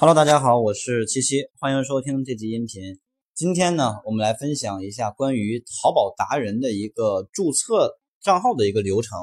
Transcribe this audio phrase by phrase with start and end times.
[0.00, 2.98] Hello，大家好，我是七七，欢迎收听这集音频。
[3.34, 9.18] 今天呢，我们来分享一下关于淘宝达人的一个注册账号的一个流程。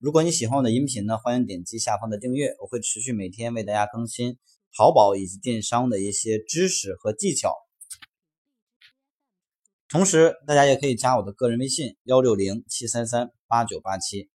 [0.00, 4.36] 如果你喜欢我的音频呢，欢迎点击下方的订阅，我会持续每天为大家更新
[4.76, 7.54] 淘宝以及电商的一些知识和技巧。
[9.88, 14.28] 同时，大家也可以加我的个人微信幺六零七三三八九八七。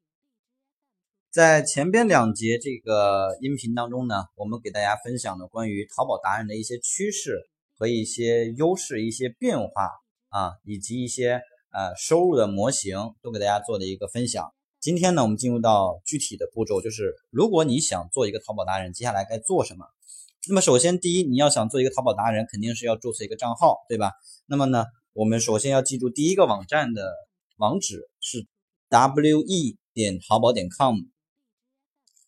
[1.36, 7.42] 在前边两节这个音频当中呢，我们给大家分享了关于淘宝达人的一些趋势
[7.78, 9.90] 和一些优势、一些变化
[10.30, 11.42] 啊，以及一些
[11.74, 14.50] 呃收入的模型，都给大家做的一个分享。
[14.80, 19.86] 今天呢，我们进入到具体的步骤，就是如果你想做一个淘宝达人，接下来该做什么？
[20.48, 24.14] 那么首先，第一，你要想做一个淘宝达人，肯定是要注册一个账号，对吧？
[24.46, 27.12] 那么呢，我们首先要记住第一个网站的
[27.58, 28.48] 网址是
[28.88, 30.96] w e 点淘宝点 com。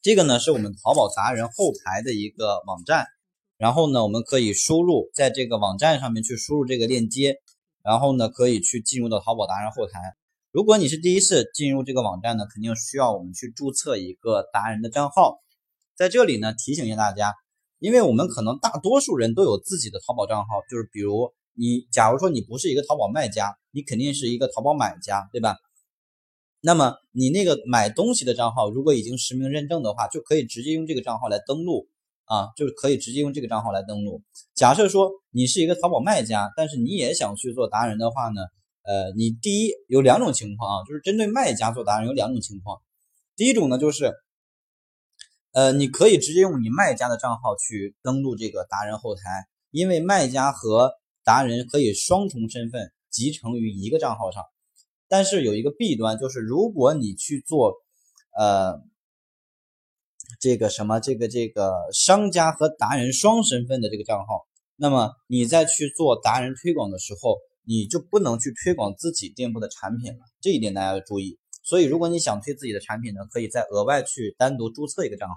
[0.07, 3.07] 这个呢是我们淘宝达人后台的一个网站，
[3.57, 7.41] 然后呢，我们可以输入在这个网站上面去输入这个链接，
[7.83, 9.99] 然后呢，可以去进入到淘宝达人后台。
[10.53, 15.41] 如果你是第一次进入这个网站呢，肯定需要我们去注册一个达人的账号。
[15.97, 17.33] 在这里呢，提醒一下大家，
[17.79, 25.57] 因为我们可能大多数人都有自己的淘宝账号，就是比如你，假如说你不是一个淘宝卖家，你肯定是一个淘宝买家，对吧？
[26.59, 31.87] 那么你那个买东西的账号，如果已经实名认证的话，就可以直接用这个账号来登录
[32.25, 34.23] 啊，就是可以直接用这个账号来登录。
[34.55, 38.41] 假设说你是一个淘宝卖家，但是你也想去做达人的话呢，
[38.83, 42.81] 呃，你第一有两种情况啊，就是针对卖家做达人有两种情况。
[43.35, 44.13] 第一种呢，就是
[45.53, 49.21] 呃，你可以直接用你卖家的账号去登录这个达人后台，
[49.71, 50.91] 因为卖家和
[51.23, 54.43] 达人可以双重身份集成于一个账号上。
[55.09, 57.75] 但是有一个弊端，就是如果你去做，
[58.37, 58.81] 呃，
[60.39, 70.19] 这个什么，这个这个商家和达人双身份的这个账号，那么你在去做达人推广的时候，你就不能去推广自己店铺的产品了。
[70.41, 71.39] 这一点大家要注意。
[71.63, 75.35] 所以，如果你想推自己的产品呢，可以再额外去单独注册一个账号，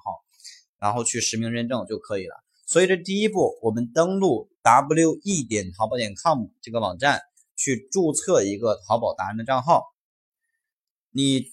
[0.79, 2.35] 然后去实名认证就可以了。
[2.67, 7.21] 所以，这第一步，我们登录 w e 点淘宝点 com 这个网站。
[7.61, 9.83] 去注册一个淘宝达人的账号，
[11.13, 11.45] 你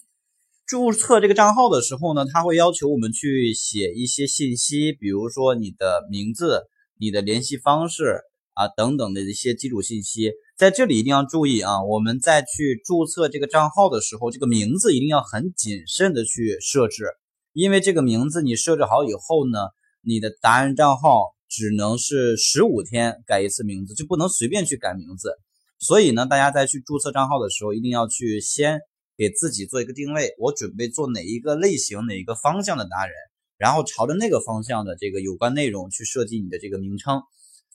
[0.66, 6.62] 注册这个账号的时候呢，他会要求我们去写一些信息，比如说你的名字、
[6.98, 8.22] 你的联系方式
[8.54, 10.32] 啊等等的一些基础信息。
[10.56, 17.04] 在这里一定要注意啊，我们在去注册这个账号的时候，这个名字一定要很谨慎的去设置，
[17.52, 19.58] 因为这个名字你设置好以后呢，
[20.00, 25.38] 你的达人账号只能是十五天改一次名字，就不能随便去改名字。
[25.78, 28.80] 所以呢，大家在去注册账号的时候，一定要去先
[29.16, 33.14] 给自己做一个定位，我准备做哪一个类型、哪一个方向的达人，
[33.56, 37.22] 然后朝着那个方向的这个有关内容去设计你的这个名称。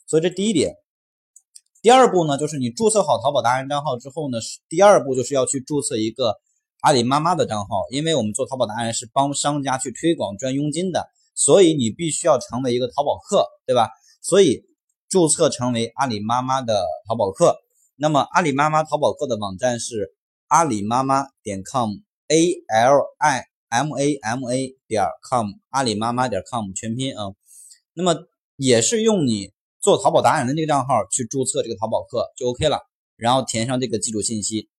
[0.05, 0.75] 所以这第一点。
[1.81, 4.37] 第二步呢，就是你注册好淘宝达人账号之后呢，
[4.69, 6.35] 第二步就是要去注册一个
[6.81, 13.89] 阿里妈妈的账号，因为我们做淘宝达人是帮商家去推广赚佣金的，所以你必须要成为一个淘宝客，对吧？
[14.21, 14.63] 所以
[15.09, 17.62] 注册成为阿里妈妈的淘宝客。
[17.95, 20.15] 那么阿里妈妈淘宝客的网站是
[20.47, 27.33] 阿里妈妈点 com，a l i m a m a 点 com，阿里妈妈点 com 全拼啊。
[27.93, 28.15] 那么
[28.55, 32.79] 也是用你做淘宝达人的那个账号去注册这个淘宝客就 OK 了，
[33.15, 34.69] 然后填上这个基础信息。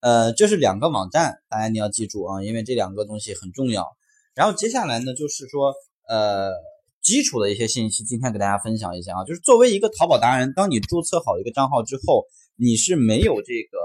[0.00, 3.86] 呃，这是两个网站，大家你要记住啊，因为这两个东西很重要。
[4.34, 5.74] 然后接下来呢，就是说
[6.08, 6.52] 呃。
[7.02, 13.78] 基础的一些信息，今天给大家分享一下啊，就是作为一个淘宝达人，当你注册好一个账号之后，你是没有这个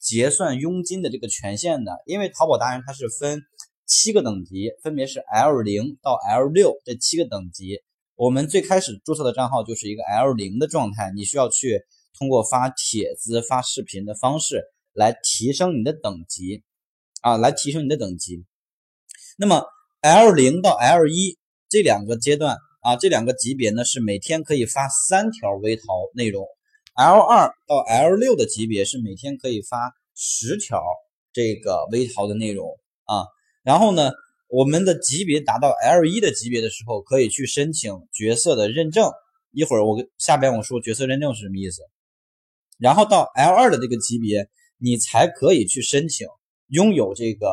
[0.00, 3.40] 结算佣金的这个权限的，因为淘宝达人它是分
[3.86, 7.82] 七个等级，分别是 L 零到 L 六这七个等级。
[8.16, 11.84] 我们最开始注册的账号就是一个 L 零的状态，你需要去
[12.18, 16.64] 通过发帖子、发视频的方式来提升你的等级
[17.20, 18.44] 啊，来提升你的等级。
[19.38, 19.64] 那么
[20.00, 21.38] L 零到 L 一。
[21.70, 25.84] 这两个阶段啊，这两个级别呢是每天可以发三条微淘
[26.14, 26.44] 内容
[26.94, 30.82] ，L 二到 L 六的级别是每天可以发十条
[31.32, 33.24] 这个微淘的内容啊。
[33.62, 34.10] 然后呢，
[34.48, 39.08] 我们的级别达到 L 一的级别的时候，可以去申请角色的认证。
[39.52, 41.82] 一会儿我下边我说角色认证是什么意思。
[42.78, 46.26] 然后到 L 二的这个级别，你才可以去申请
[46.66, 47.52] 拥有这个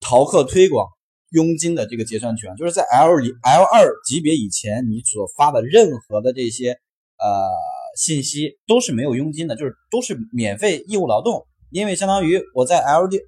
[0.00, 0.88] 淘客推广。
[1.30, 7.48] 佣金的这个结算权，就是在 L 里 L 二级别以前，你所发的任何的这些呃
[7.96, 11.46] 信息都是没有佣金的，就是都是免费义务劳动。
[11.70, 13.20] 因为相当于我在 L 六，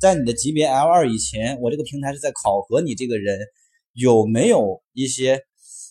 [0.00, 3.38] 在你的级别 L 二以前，我这个平台是在考核你这个人
[3.92, 5.42] 有没有一些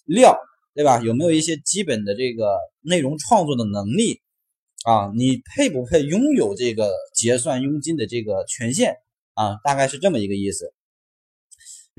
[0.05, 0.35] 料，
[0.73, 0.99] 对吧？
[1.03, 4.19] 有没有一些基本的这个内容创作的能力
[4.83, 5.11] 啊？
[5.15, 8.95] 你配不配拥有这个结算佣金的这个权限
[9.35, 9.57] 啊？
[9.63, 10.73] 大概是这么一个意思。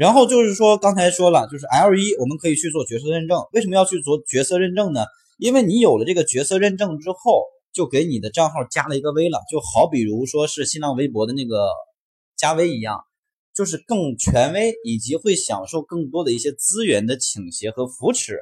[0.02, 3.38] 然后就是说，刚才说了，就是 L 一，我们可以去做角色认证。
[3.52, 5.04] 为什么要去做角色认证呢？
[5.38, 11.68] 因为你有了这个角色认证之后，就给你的账号加了一个微了，就好比如说是新浪微博的那个
[12.36, 12.98] 加微一样，
[13.54, 18.40] 就是更权威，以及会享受更多的一些资源的倾斜和扶持，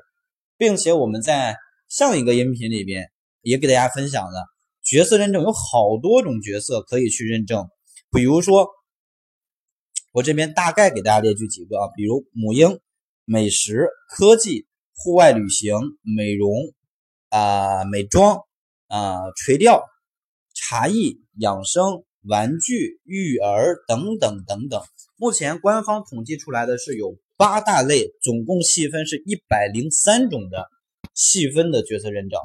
[0.56, 1.56] 并且我们在
[1.90, 3.10] 上一个音频里边
[3.42, 4.46] 也给大家分享了
[4.82, 7.68] 角色认证有好多种角色可以去认证，
[8.10, 8.70] 比如说。
[10.12, 12.80] 我这边大概给大家列举几个啊，比如母婴、
[13.24, 15.72] 美食、科技、户外旅行、
[16.02, 16.52] 美容
[17.28, 18.40] 啊、美妆
[18.88, 19.84] 啊、垂钓、
[20.52, 24.82] 茶艺、养生、玩具、育儿等等等等。
[25.16, 30.68] 目前官方统计出来的是有八大类，总共细分是一百零三种的
[31.14, 32.40] 细分的角色认证。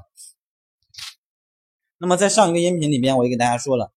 [1.98, 3.92] 那么在上一个音频里面，我也给大家说了，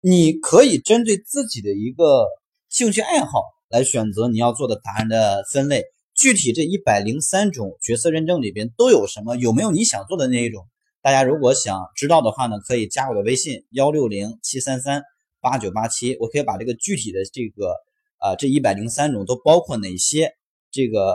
[0.00, 2.26] 你可以针对自己的一个。
[2.72, 5.84] 兴趣爱好来选择你要做的答案的分类，
[6.14, 9.36] 具体这一百零三种角色认证里边都有什么？
[9.36, 10.66] 有没有你想做的那一种？
[11.02, 15.02] 大家如果想知道的话呢，可以加我的微信幺六零七三三
[15.42, 17.76] 八九八七，我可以把这个具体的这个
[18.16, 20.32] 啊这一百零三种都包括哪些
[20.70, 21.14] 这个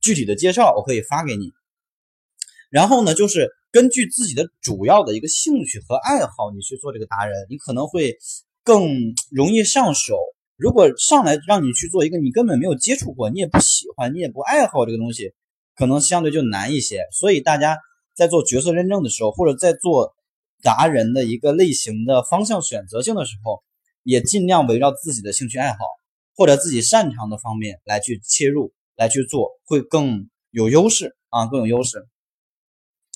[0.00, 1.50] 具体的介绍，我可以发给你。
[2.70, 8.16] 然后呢，就是根据自己的主要的一个兴趣和爱好，你去做这个达人，你可能会
[8.64, 8.88] 更
[9.30, 10.16] 容易上手。
[10.58, 15.32] 如果上来让你去做一个你根本没有接触过，你也不喜欢，你也不爱好这个东西，
[15.76, 17.06] 可能相对就难一些。
[17.12, 17.78] 所以大家
[18.16, 20.16] 在做角色认证的时候，或者在做
[20.60, 23.62] 达人的一个类型的方向选择性的时候，
[24.02, 25.78] 也尽量围绕自己的兴趣爱好
[26.34, 32.04] 或者自己擅长的方面来去切入，来去做，会更有优势啊，更有优势。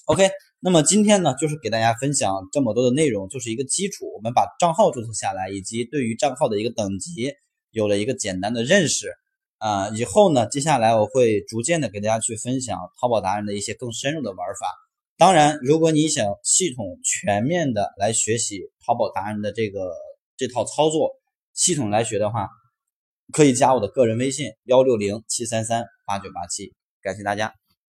[0.04, 0.30] OK。
[0.64, 4.08] 那么今天呢，就是给大家分享这么多的内容，就是一个基础。
[4.14, 7.34] 我们把账号注册下来，以及对于账号的一个等级
[7.72, 9.08] 有了一个简单的认识
[9.58, 9.88] 啊。
[9.88, 14.72] 以后呢，接下来我会逐渐的给大家去分享淘宝达人的一些更深入的玩法。
[15.18, 19.92] 当然，如果你想系统全面的来学习淘宝达人的这个
[20.36, 21.10] 这套操作，
[21.54, 22.48] 系统来学的话，
[23.32, 26.72] 可以加我的个人微信幺六零七三三八九八七。
[27.02, 27.61] 感谢大家。